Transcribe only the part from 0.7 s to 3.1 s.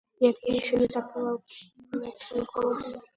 не забыла твой голос.